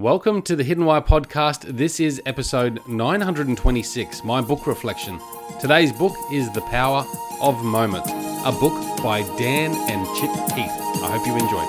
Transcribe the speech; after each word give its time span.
Welcome 0.00 0.42
to 0.42 0.54
the 0.54 0.62
Hidden 0.62 0.84
Why 0.84 1.00
podcast. 1.00 1.76
This 1.76 1.98
is 1.98 2.22
episode 2.24 2.80
926, 2.86 4.22
my 4.22 4.40
book 4.40 4.68
reflection. 4.68 5.18
Today's 5.60 5.90
book 5.90 6.14
is 6.30 6.48
The 6.52 6.60
Power 6.60 7.04
of 7.40 7.64
Moment, 7.64 8.06
a 8.06 8.52
book 8.60 9.02
by 9.02 9.22
Dan 9.36 9.74
and 9.90 10.06
Chip 10.16 10.30
Heath. 10.56 10.70
I 11.02 11.18
hope 11.18 11.26
you 11.26 11.32
enjoy. 11.32 11.64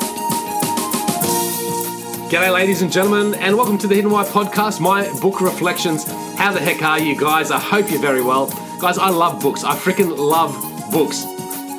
G'day, 2.29 2.53
ladies 2.53 2.83
and 2.83 2.91
gentlemen, 2.91 3.33
and 3.33 3.57
welcome 3.57 3.79
to 3.79 3.87
the 3.87 3.95
Hidden 3.95 4.11
Why 4.11 4.23
podcast, 4.25 4.79
my 4.79 5.11
book 5.21 5.41
reflections. 5.41 6.05
How 6.37 6.53
the 6.53 6.59
heck 6.59 6.83
are 6.83 6.99
you 6.99 7.19
guys? 7.19 7.49
I 7.49 7.57
hope 7.57 7.89
you're 7.89 7.99
very 7.99 8.21
well. 8.21 8.45
Guys, 8.79 8.99
I 8.99 9.09
love 9.09 9.41
books. 9.41 9.63
I 9.63 9.75
freaking 9.75 10.15
love 10.15 10.53
books. 10.91 11.25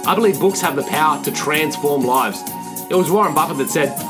I 0.05 0.17
believe 0.17 0.41
books 0.41 0.61
have 0.62 0.75
the 0.75 0.82
power 0.82 1.23
to 1.23 1.30
transform 1.30 2.03
lives. 2.03 2.43
It 2.91 2.96
was 2.96 3.09
Warren 3.09 3.35
Buffett 3.37 3.59
that 3.59 3.71
said, 3.71 4.09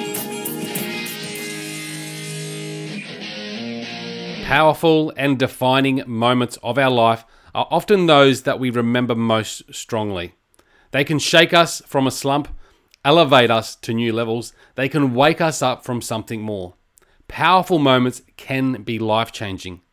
Powerful 4.51 5.13
and 5.15 5.39
defining 5.39 6.03
moments 6.05 6.57
of 6.61 6.77
our 6.77 6.91
life 6.91 7.23
are 7.55 7.69
often 7.71 8.05
those 8.05 8.41
that 8.41 8.59
we 8.59 8.69
remember 8.69 9.15
most 9.15 9.73
strongly. 9.73 10.33
They 10.91 11.05
can 11.05 11.19
shake 11.19 11.53
us 11.53 11.81
from 11.87 12.05
a 12.05 12.11
slump, 12.11 12.49
elevate 13.05 13.49
us 13.49 13.77
to 13.77 13.93
new 13.93 14.11
levels, 14.11 14.51
they 14.75 14.89
can 14.89 15.15
wake 15.15 15.39
us 15.39 15.61
up 15.61 15.85
from 15.85 16.01
something 16.01 16.41
more. 16.41 16.73
Powerful 17.29 17.79
moments 17.79 18.23
can 18.35 18.83
be 18.83 18.99
life 18.99 19.31
changing. 19.31 19.83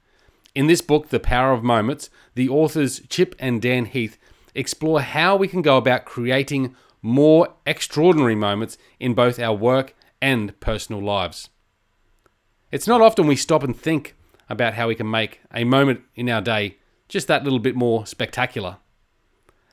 In 0.56 0.66
this 0.66 0.80
book, 0.80 1.10
The 1.10 1.20
Power 1.20 1.52
of 1.52 1.62
Moments, 1.62 2.10
the 2.34 2.48
authors 2.48 3.00
Chip 3.08 3.36
and 3.38 3.62
Dan 3.62 3.84
Heath 3.84 4.18
explore 4.56 5.02
how 5.02 5.36
we 5.36 5.46
can 5.46 5.62
go 5.62 5.76
about 5.76 6.04
creating 6.04 6.74
more 7.00 7.54
extraordinary 7.64 8.34
moments 8.34 8.76
in 8.98 9.14
both 9.14 9.38
our 9.38 9.54
work 9.54 9.94
and 10.20 10.58
personal 10.58 11.00
lives. 11.00 11.48
It's 12.72 12.88
not 12.88 13.00
often 13.00 13.28
we 13.28 13.36
stop 13.36 13.62
and 13.62 13.78
think 13.78 14.16
about 14.48 14.74
how 14.74 14.88
we 14.88 14.94
can 14.94 15.10
make 15.10 15.40
a 15.54 15.64
moment 15.64 16.02
in 16.14 16.28
our 16.28 16.40
day 16.40 16.78
just 17.08 17.26
that 17.28 17.44
little 17.44 17.58
bit 17.58 17.74
more 17.74 18.06
spectacular. 18.06 18.76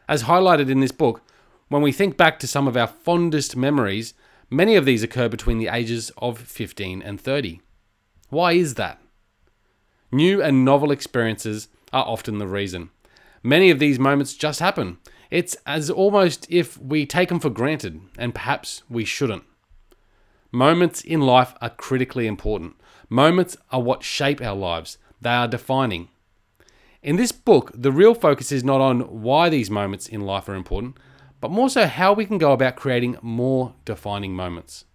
As 0.07 0.23
highlighted 0.23 0.69
in 0.69 0.79
this 0.79 0.91
book, 0.91 1.21
when 1.67 1.81
we 1.81 1.91
think 1.91 2.15
back 2.15 2.39
to 2.39 2.47
some 2.47 2.67
of 2.67 2.77
our 2.77 2.87
fondest 2.87 3.55
memories, 3.55 4.13
many 4.49 4.75
of 4.75 4.85
these 4.85 5.03
occur 5.03 5.27
between 5.27 5.57
the 5.57 5.67
ages 5.67 6.11
of 6.17 6.39
15 6.39 7.01
and 7.01 7.19
30. 7.19 7.61
Why 8.29 8.53
is 8.53 8.75
that? 8.75 9.01
New 10.11 10.41
and 10.41 10.63
novel 10.63 10.91
experiences 10.91 11.67
are 11.91 12.05
often 12.05 12.37
the 12.37 12.47
reason. 12.47 12.89
Many 13.43 13.69
of 13.69 13.79
these 13.79 13.99
moments 13.99 14.35
just 14.35 14.59
happen. 14.59 14.97
It's 15.31 15.57
as 15.65 15.89
almost 15.89 16.45
if 16.49 16.77
we 16.77 17.05
take 17.05 17.29
them 17.29 17.39
for 17.39 17.49
granted, 17.49 17.99
and 18.17 18.33
perhaps 18.33 18.83
we 18.89 19.05
shouldn't. 19.05 19.43
Moments 20.51 21.01
in 21.01 21.21
life 21.21 21.53
are 21.61 21.69
critically 21.69 22.27
important. 22.27 22.75
Moments 23.09 23.55
are 23.71 23.81
what 23.81 24.03
shape 24.03 24.41
our 24.41 24.55
lives, 24.55 24.97
they 25.21 25.29
are 25.29 25.47
defining. 25.47 26.09
In 27.03 27.17
this 27.17 27.31
book, 27.31 27.71
the 27.73 27.91
real 27.91 28.15
focus 28.15 28.51
is 28.51 28.63
not 28.63 28.81
on 28.81 29.21
why 29.21 29.49
these 29.49 29.69
moments 29.69 30.07
in 30.07 30.21
life 30.21 30.49
are 30.49 30.55
important, 30.55 30.97
but 31.39 31.51
more 31.51 31.69
so 31.69 31.85
how 31.85 32.13
we 32.13 32.25
can 32.25 32.39
go 32.39 32.51
about 32.51 32.75
creating 32.75 33.17
more 33.21 33.75
defining 33.85 34.33
moments. 34.33 34.85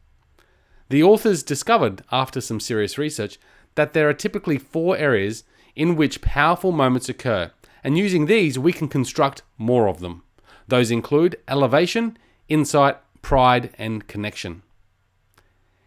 The 0.88 1.04
authors 1.04 1.44
discovered, 1.44 2.02
after 2.10 2.40
some 2.40 2.58
serious 2.58 2.98
research, 2.98 3.38
that 3.76 3.92
there 3.92 4.08
are 4.08 4.14
typically 4.14 4.58
four 4.58 4.96
areas 4.96 5.44
in 5.76 5.94
which 5.94 6.20
powerful 6.20 6.72
moments 6.72 7.08
occur, 7.08 7.52
and 7.84 7.96
using 7.96 8.26
these, 8.26 8.58
we 8.58 8.72
can 8.72 8.88
construct 8.88 9.42
more 9.56 9.86
of 9.86 10.00
them. 10.00 10.24
Those 10.66 10.90
include 10.90 11.36
elevation, 11.46 12.18
insight, 12.48 12.96
pride, 13.22 13.70
and 13.78 14.06
connection. 14.08 14.62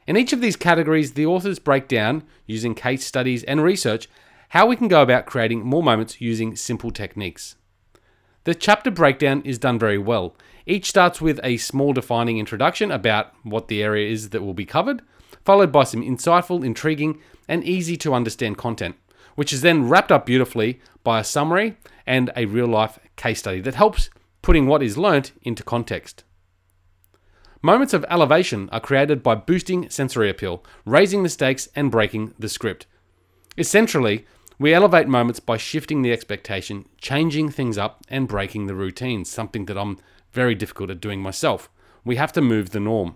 In 0.06 0.18
each 0.18 0.34
of 0.34 0.42
these 0.42 0.56
categories, 0.56 1.14
the 1.14 1.26
authors 1.26 1.60
break 1.60 1.88
down, 1.88 2.24
using 2.46 2.76
case 2.76 3.06
studies 3.06 3.44
and 3.44 3.64
research, 3.64 4.10
how 4.50 4.66
we 4.66 4.76
can 4.76 4.88
go 4.88 5.02
about 5.02 5.26
creating 5.26 5.66
more 5.66 5.82
moments 5.82 6.20
using 6.20 6.56
simple 6.56 6.92
techniques. 6.92 7.56
The 8.44 8.54
chapter 8.54 8.92
breakdown 8.92 9.42
is 9.46 9.58
done 9.58 9.80
very 9.80 9.98
well. 9.98 10.36
Each 10.66 10.90
starts 10.90 11.22
with 11.22 11.40
a 11.44 11.58
small 11.58 11.94
defining 11.94 12.38
introduction 12.38 12.92
about 12.92 13.34
what 13.44 13.70
the 13.70 13.82
area 13.82 14.12
is 14.12 14.30
that 14.30 14.42
will 14.42 14.54
be 14.54 14.66
covered, 14.66 15.02
followed 15.46 15.72
by 15.72 15.86
some 15.86 16.02
insightful, 16.02 16.66
intriguing, 16.66 17.20
and 17.48 17.64
easy 17.64 17.96
to 17.98 18.14
understand 18.14 18.58
content, 18.58 18.96
which 19.36 19.54
is 19.54 19.62
then 19.62 19.88
wrapped 19.88 20.12
up 20.12 20.26
beautifully 20.26 20.82
by 21.04 21.20
a 21.20 21.24
summary 21.24 21.78
and 22.06 22.32
a 22.36 22.46
real 22.46 22.68
life 22.68 23.00
case 23.16 23.40
study 23.40 23.62
that 23.62 23.76
helps 23.76 24.10
putting 24.42 24.68
what 24.68 24.84
is 24.84 24.98
learnt 24.98 25.32
into 25.44 25.64
context. 25.64 26.26
Moments 27.66 27.94
of 27.94 28.06
elevation 28.10 28.68
are 28.74 28.82
created 28.82 29.24
by 29.24 29.36
boosting 29.36 29.90
sensory 29.90 30.30
appeal, 30.30 30.66
raising 30.86 31.24
the 31.24 31.30
stakes, 31.30 31.70
and 31.78 31.90
breaking 31.90 32.34
the 32.38 32.50
script. 32.50 32.88
Essentially, 33.58 34.26
we 34.60 34.74
elevate 34.74 35.08
moments 35.08 35.40
by 35.40 35.56
shifting 35.56 36.02
the 36.02 36.12
expectation, 36.12 36.90
changing 36.98 37.50
things 37.50 37.78
up, 37.78 38.04
and 38.10 38.28
breaking 38.28 38.68
the 38.68 38.76
routine, 38.76 39.24
something 39.24 39.66
that 39.68 39.78
I'm 39.78 39.98
very 40.34 40.56
difficult 40.56 40.90
at 40.90 41.00
doing 41.00 41.22
myself. 41.22 41.70
We 42.04 42.18
have 42.18 42.34
to 42.34 42.42
move 42.42 42.72
the 42.72 42.82
norm. 42.82 43.16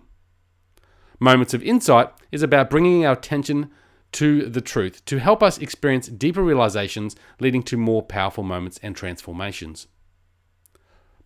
Moments 1.20 1.54
of 1.54 1.62
insight 1.62 2.10
is 2.32 2.42
about 2.42 2.70
bringing 2.70 3.06
our 3.06 3.14
attention 3.14 3.70
to 4.14 4.46
the 4.46 4.62
truth 4.62 5.04
to 5.06 5.18
help 5.18 5.44
us 5.44 5.58
experience 5.58 6.08
deeper 6.08 6.42
realizations, 6.42 7.18
leading 7.42 7.64
to 7.64 7.76
more 7.76 8.02
powerful 8.02 8.46
moments 8.46 8.80
and 8.82 8.96
transformations. 8.96 9.88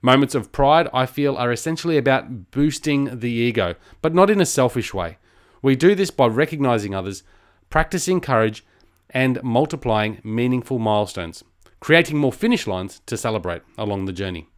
Moments 0.04 0.34
of 0.34 0.52
pride, 0.52 0.90
I 0.94 1.06
feel, 1.06 1.36
are 1.36 1.52
essentially 1.52 1.98
about 1.98 2.50
boosting 2.52 3.20
the 3.20 3.30
ego, 3.30 3.76
but 4.02 4.16
not 4.16 4.32
in 4.32 4.42
a 4.42 4.46
selfish 4.46 4.94
way. 4.94 5.18
We 5.62 5.76
do 5.76 5.94
this 5.94 6.10
by 6.10 6.26
recognizing 6.26 6.96
others, 6.96 7.22
practicing 7.70 8.20
courage, 8.20 8.66
and 9.12 9.42
multiplying 9.44 10.20
meaningful 10.24 10.80
milestones, 10.80 11.44
creating 11.80 12.18
more 12.18 12.32
finish 12.32 12.66
lines 12.66 13.02
to 13.06 13.16
celebrate 13.16 13.62
along 13.78 14.06
the 14.06 14.14
journey. 14.14 14.50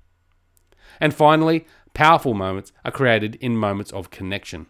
And 1.01 1.13
finally, 1.13 1.65
powerful 1.93 2.33
moments 2.33 2.71
are 2.85 2.91
created 2.91 3.35
in 3.35 3.57
moments 3.57 3.91
of 3.91 4.11
connection. 4.11 4.67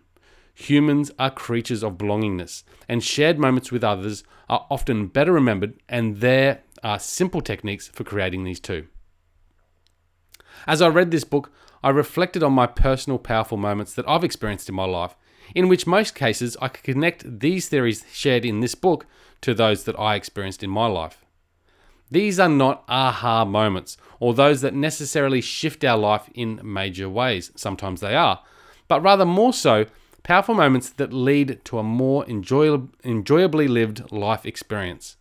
Humans 0.56 1.12
are 1.20 1.30
creatures 1.30 1.84
of 1.84 2.00
belongingness, 2.00 2.64
and 2.90 3.04
shared 3.04 3.38
moments 3.38 3.72
with 3.72 3.84
others 3.84 4.24
are 4.50 4.66
often 4.72 5.08
better 5.08 5.34
remembered, 5.34 5.76
and 5.88 6.18
there 6.18 6.64
are 6.84 6.98
simple 6.98 7.42
techniques 7.42 7.90
for 7.90 8.04
creating 8.04 8.44
these 8.44 8.60
too. 8.60 8.88
As 10.68 10.82
I 10.82 10.88
read 10.88 11.12
this 11.12 11.24
book, 11.24 11.52
I 11.84 11.90
reflected 11.90 12.44
on 12.44 12.54
my 12.54 12.68
personal 12.68 13.20
powerful 13.20 13.58
moments 13.58 13.94
that 13.94 14.08
I've 14.08 14.24
experienced 14.24 14.70
in 14.70 14.76
my 14.76 14.86
life, 14.86 15.16
in 15.54 15.68
which 15.68 15.86
most 15.86 16.16
cases 16.16 16.56
I 16.62 16.70
could 16.70 16.84
connect 16.84 17.40
these 17.40 17.68
theories 17.68 18.06
shared 18.12 18.46
in 18.46 18.62
this 18.62 18.76
book 18.76 19.06
to 19.42 19.54
those 19.54 19.84
that 19.84 20.00
I 20.00 20.16
experienced 20.16 20.64
in 20.64 20.70
my 20.70 20.88
life. 20.88 21.26
These 22.10 22.40
are 22.40 22.50
not 22.50 22.84
aha 22.88 23.44
moments 23.44 23.98
or 24.20 24.34
those 24.34 24.62
that 24.62 24.74
necessarily 24.74 25.42
shift 25.42 25.84
our 25.84 25.98
life 25.98 26.30
in 26.34 26.62
major 26.64 27.10
ways. 27.10 27.52
Sometimes 27.56 28.02
they 28.02 28.16
are, 28.16 28.42
but 28.88 29.02
rather 29.02 29.26
more 29.26 29.52
so 29.52 29.88
powerful 30.22 30.56
moments 30.56 30.90
that 30.92 31.12
lead 31.12 31.60
to 31.66 31.80
a 31.80 31.84
more 31.84 32.26
enjoyably 32.26 33.68
lived 33.68 34.12
life 34.12 34.46
experience. 34.46 35.18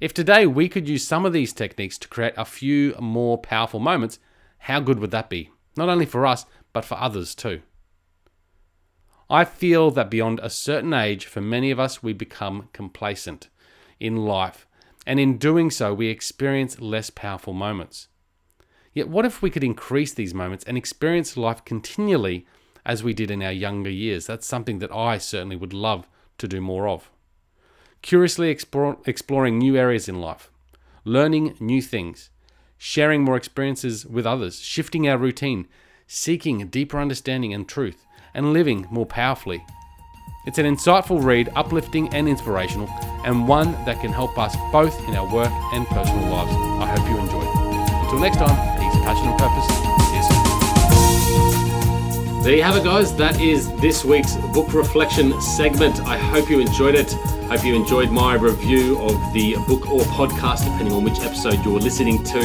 If 0.00 0.14
today 0.14 0.46
we 0.46 0.68
could 0.68 0.88
use 0.88 1.06
some 1.06 1.26
of 1.26 1.32
these 1.32 1.52
techniques 1.52 1.98
to 1.98 2.08
create 2.08 2.34
a 2.36 2.44
few 2.44 2.94
more 2.98 3.36
powerful 3.36 3.80
moments, 3.80 4.18
how 4.62 4.78
good 4.78 5.00
would 5.00 5.10
that 5.10 5.28
be? 5.28 5.50
Not 5.76 5.88
only 5.88 6.06
for 6.06 6.24
us, 6.24 6.46
but 6.72 6.84
for 6.84 6.94
others 6.94 7.34
too. 7.34 7.62
I 9.28 9.44
feel 9.44 9.90
that 9.92 10.10
beyond 10.10 10.40
a 10.40 10.50
certain 10.50 10.92
age, 10.92 11.26
for 11.26 11.40
many 11.40 11.70
of 11.70 11.80
us, 11.80 12.02
we 12.02 12.12
become 12.12 12.68
complacent 12.72 13.48
in 13.98 14.16
life, 14.16 14.66
and 15.06 15.18
in 15.18 15.38
doing 15.38 15.70
so, 15.70 15.92
we 15.92 16.08
experience 16.08 16.80
less 16.80 17.10
powerful 17.10 17.52
moments. 17.52 18.08
Yet, 18.92 19.08
what 19.08 19.24
if 19.24 19.42
we 19.42 19.50
could 19.50 19.64
increase 19.64 20.14
these 20.14 20.34
moments 20.34 20.64
and 20.64 20.76
experience 20.76 21.36
life 21.36 21.64
continually 21.64 22.46
as 22.84 23.02
we 23.02 23.14
did 23.14 23.30
in 23.30 23.42
our 23.42 23.52
younger 23.52 23.90
years? 23.90 24.26
That's 24.26 24.46
something 24.46 24.78
that 24.78 24.92
I 24.92 25.18
certainly 25.18 25.56
would 25.56 25.72
love 25.72 26.06
to 26.38 26.46
do 26.46 26.60
more 26.60 26.86
of. 26.86 27.10
Curiously 28.02 28.50
explore, 28.50 28.98
exploring 29.06 29.58
new 29.58 29.76
areas 29.76 30.08
in 30.08 30.20
life, 30.20 30.50
learning 31.04 31.56
new 31.58 31.80
things, 31.80 32.30
sharing 32.84 33.22
more 33.22 33.36
experiences 33.36 34.04
with 34.04 34.26
others, 34.26 34.58
shifting 34.58 35.08
our 35.08 35.16
routine, 35.16 35.68
seeking 36.08 36.66
deeper 36.66 36.98
understanding 36.98 37.54
and 37.54 37.68
truth, 37.68 38.04
and 38.34 38.52
living 38.52 38.88
more 38.90 39.06
powerfully. 39.06 39.64
It's 40.46 40.58
an 40.58 40.66
insightful 40.66 41.22
read, 41.22 41.48
uplifting 41.54 42.12
and 42.12 42.28
inspirational, 42.28 42.88
and 43.24 43.46
one 43.46 43.70
that 43.84 44.00
can 44.00 44.10
help 44.10 44.36
us 44.36 44.56
both 44.72 44.98
in 45.06 45.14
our 45.14 45.32
work 45.32 45.52
and 45.72 45.86
personal 45.86 46.28
lives. 46.28 46.50
I 46.82 46.86
hope 46.86 47.08
you 47.08 47.18
enjoy. 47.18 47.42
It. 47.42 48.04
Until 48.04 48.18
next 48.18 48.38
time, 48.38 48.80
peace, 48.80 49.00
passion, 49.04 49.28
and 49.28 49.38
purpose. 49.38 49.92
There 52.42 52.56
you 52.56 52.64
have 52.64 52.76
it, 52.76 52.82
guys. 52.82 53.14
That 53.14 53.40
is 53.40 53.72
this 53.76 54.04
week's 54.04 54.34
book 54.52 54.74
reflection 54.74 55.40
segment. 55.40 56.00
I 56.00 56.18
hope 56.18 56.50
you 56.50 56.58
enjoyed 56.58 56.96
it. 56.96 57.12
Hope 57.12 57.64
you 57.64 57.76
enjoyed 57.76 58.10
my 58.10 58.34
review 58.34 59.00
of 59.00 59.32
the 59.32 59.54
book 59.68 59.88
or 59.88 60.00
podcast, 60.00 60.64
depending 60.64 60.92
on 60.92 61.04
which 61.04 61.20
episode 61.20 61.64
you're 61.64 61.78
listening 61.78 62.24
to. 62.24 62.40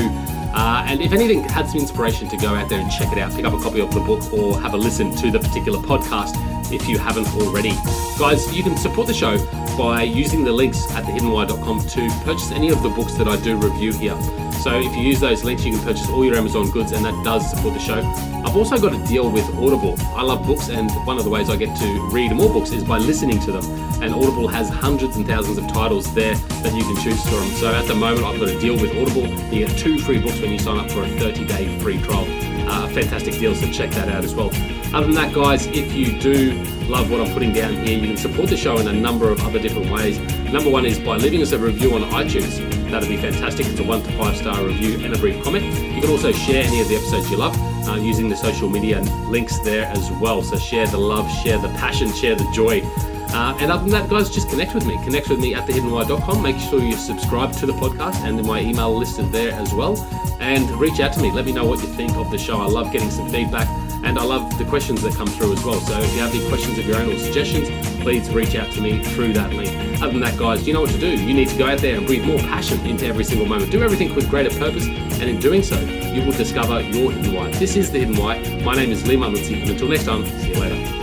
Uh, 0.53 0.85
and 0.87 1.01
if 1.01 1.13
anything 1.13 1.41
had 1.41 1.67
some 1.67 1.79
inspiration 1.79 2.29
to 2.29 2.37
go 2.37 2.49
out 2.53 2.69
there 2.69 2.79
and 2.79 2.91
check 2.91 3.11
it 3.11 3.17
out, 3.17 3.33
pick 3.33 3.43
up 3.43 3.53
a 3.53 3.59
copy 3.59 3.81
of 3.81 3.91
the 3.91 3.99
book 4.01 4.31
or 4.31 4.61
have 4.61 4.75
a 4.75 4.77
listen 4.77 5.15
to 5.15 5.31
the 5.31 5.39
particular 5.39 5.79
podcast 5.79 6.35
if 6.71 6.87
you 6.87 6.99
haven't 6.99 7.27
already. 7.29 7.71
Guys, 8.19 8.55
you 8.55 8.61
can 8.61 8.77
support 8.77 9.07
the 9.07 9.15
show 9.15 9.39
by 9.79 10.03
using 10.03 10.43
the 10.43 10.51
links 10.51 10.91
at 10.91 11.05
thehiddenwhy.com 11.05 11.79
to 11.87 12.09
purchase 12.23 12.51
any 12.51 12.69
of 12.69 12.83
the 12.83 12.89
books 12.89 13.15
that 13.15 13.27
I 13.27 13.35
do 13.37 13.57
review 13.57 13.93
here. 13.93 14.46
So 14.63 14.79
if 14.79 14.95
you 14.95 15.03
use 15.03 15.19
those 15.19 15.43
links, 15.43 15.63
you 15.63 15.73
can 15.73 15.83
purchase 15.83 16.09
all 16.09 16.25
your 16.25 16.35
Amazon 16.35 16.69
goods, 16.71 16.91
and 16.91 17.05
that 17.05 17.23
does 17.23 17.49
support 17.49 17.73
the 17.73 17.79
show. 17.79 18.01
I've 18.45 18.55
also 18.55 18.77
got 18.77 18.93
a 18.93 19.07
deal 19.07 19.29
with 19.29 19.45
Audible. 19.55 19.95
I 20.15 20.23
love 20.23 20.45
books, 20.45 20.69
and 20.69 20.89
one 21.05 21.17
of 21.17 21.23
the 21.23 21.29
ways 21.29 21.49
I 21.49 21.57
get 21.57 21.77
to 21.79 22.09
read 22.11 22.31
more 22.33 22.51
books 22.51 22.71
is 22.71 22.83
by 22.83 22.97
listening 22.97 23.39
to 23.41 23.51
them. 23.51 23.65
And 24.01 24.13
Audible 24.13 24.47
has 24.47 24.69
hundreds 24.69 25.15
and 25.15 25.25
thousands 25.25 25.57
of 25.57 25.67
titles 25.67 26.13
there 26.13 26.35
that 26.35 26.73
you 26.73 26.83
can 26.83 26.95
choose 27.03 27.21
from. 27.23 27.49
So 27.51 27.73
at 27.73 27.87
the 27.87 27.95
moment, 27.95 28.25
I've 28.25 28.39
got 28.39 28.49
a 28.49 28.59
deal 28.59 28.79
with 28.79 28.91
Audible. 28.97 29.27
You 29.53 29.65
get 29.65 29.77
two 29.77 29.99
free 29.99 30.19
books 30.19 30.39
when 30.39 30.51
you 30.51 30.59
sign 30.59 30.77
up 30.77 30.91
for 30.91 31.03
a 31.03 31.09
30 31.19 31.45
day 31.45 31.79
free 31.79 32.01
trial. 32.01 32.25
Uh, 32.69 32.87
fantastic 32.89 33.35
deal, 33.39 33.55
so 33.55 33.71
check 33.71 33.91
that 33.91 34.09
out 34.09 34.25
as 34.25 34.35
well. 34.35 34.49
Other 34.93 35.07
than 35.07 35.15
that, 35.15 35.33
guys, 35.33 35.67
if 35.67 35.93
you 35.93 36.19
do 36.19 36.53
love 36.87 37.09
what 37.09 37.21
I'm 37.21 37.33
putting 37.33 37.53
down 37.53 37.75
here, 37.85 37.97
you 37.97 38.07
can 38.07 38.17
support 38.17 38.49
the 38.49 38.57
show 38.57 38.77
in 38.77 38.87
a 38.87 38.93
number 38.93 39.29
of 39.29 39.39
other 39.41 39.59
different 39.59 39.89
ways. 39.91 40.19
Number 40.51 40.69
one 40.69 40.85
is 40.85 40.99
by 40.99 41.17
leaving 41.17 41.41
us 41.41 41.51
a 41.53 41.59
review 41.59 41.93
on 41.95 42.01
iTunes. 42.11 42.76
That'd 42.91 43.09
be 43.09 43.17
fantastic. 43.17 43.65
It's 43.65 43.79
a 43.79 43.83
one 43.83 44.01
to 44.03 44.11
five 44.13 44.37
star 44.37 44.63
review 44.63 45.03
and 45.03 45.13
a 45.13 45.17
brief 45.17 45.43
comment. 45.43 45.65
You 45.93 46.01
can 46.01 46.09
also 46.09 46.31
share 46.31 46.63
any 46.63 46.79
of 46.79 46.87
the 46.87 46.95
episodes 46.95 47.29
you 47.29 47.37
love 47.37 47.55
uh, 47.87 47.95
using 47.95 48.29
the 48.29 48.35
social 48.35 48.69
media 48.69 49.01
links 49.29 49.59
there 49.59 49.85
as 49.85 50.09
well. 50.13 50.41
So 50.41 50.57
share 50.57 50.87
the 50.87 50.97
love, 50.97 51.29
share 51.43 51.57
the 51.57 51.69
passion, 51.69 52.13
share 52.13 52.35
the 52.35 52.49
joy. 52.53 52.81
Uh, 53.29 53.57
and 53.59 53.71
other 53.71 53.83
than 53.83 53.91
that, 53.91 54.09
guys, 54.09 54.29
just 54.29 54.49
connect 54.49 54.73
with 54.73 54.85
me. 54.85 54.97
Connect 55.03 55.29
with 55.29 55.39
me 55.39 55.53
at 55.53 55.67
thehiddenwhy.com. 55.67 56.41
Make 56.41 56.57
sure 56.57 56.79
you 56.81 56.95
subscribe 56.95 57.53
to 57.53 57.65
the 57.65 57.73
podcast 57.73 58.23
and 58.23 58.43
my 58.45 58.61
email 58.61 58.97
listed 58.97 59.31
there 59.31 59.51
as 59.53 59.73
well. 59.73 59.97
And 60.39 60.69
reach 60.79 60.99
out 60.99 61.13
to 61.13 61.21
me. 61.21 61.31
Let 61.31 61.45
me 61.45 61.51
know 61.51 61.65
what 61.65 61.81
you 61.81 61.87
think 61.87 62.15
of 62.15 62.31
the 62.31 62.37
show. 62.37 62.57
I 62.57 62.67
love 62.67 62.91
getting 62.91 63.11
some 63.11 63.29
feedback 63.29 63.67
and 64.03 64.17
I 64.17 64.23
love 64.23 64.57
the 64.57 64.65
questions 64.65 65.01
that 65.01 65.13
come 65.15 65.27
through 65.27 65.53
as 65.53 65.63
well. 65.63 65.79
So 65.81 65.99
if 65.99 66.13
you 66.13 66.19
have 66.21 66.33
any 66.33 66.47
questions 66.47 66.77
of 66.77 66.85
your 66.85 66.97
own 66.97 67.11
or 67.11 67.17
suggestions, 67.17 67.69
please 68.01 68.29
reach 68.29 68.55
out 68.55 68.71
to 68.73 68.81
me 68.81 69.03
through 69.03 69.33
that 69.33 69.51
link. 69.51 70.01
Other 70.01 70.11
than 70.11 70.21
that, 70.21 70.37
guys, 70.37 70.65
you 70.67 70.73
know 70.73 70.81
what 70.81 70.91
to 70.91 70.97
do. 70.97 71.09
You 71.09 71.33
need 71.33 71.49
to 71.49 71.57
go 71.57 71.65
out 71.65 71.79
there 71.79 71.97
and 71.97 72.05
breathe 72.05 72.23
more 72.23 72.39
passion 72.39 72.79
into 72.85 73.05
every 73.05 73.23
single 73.23 73.47
moment. 73.47 73.71
Do 73.71 73.83
everything 73.83 74.13
with 74.15 74.29
greater 74.29 74.57
purpose, 74.57 74.85
and 74.87 75.23
in 75.23 75.39
doing 75.39 75.63
so, 75.63 75.79
you 75.79 76.23
will 76.23 76.33
discover 76.33 76.81
your 76.81 77.11
hidden 77.11 77.33
why. 77.33 77.51
This 77.51 77.75
is 77.75 77.91
The 77.91 77.99
Hidden 77.99 78.15
Why. 78.15 78.39
My 78.63 78.75
name 78.75 78.91
is 78.91 79.05
Lee 79.05 79.17
Munlitzy, 79.17 79.61
and 79.61 79.69
until 79.69 79.89
next 79.89 80.05
time, 80.05 80.25
see 80.25 80.53
you 80.53 80.59
later. 80.59 80.96